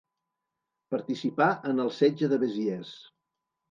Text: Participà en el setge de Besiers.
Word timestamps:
Participà 0.95 1.51
en 1.73 1.87
el 1.87 1.95
setge 2.01 2.35
de 2.35 2.45
Besiers. 2.47 3.01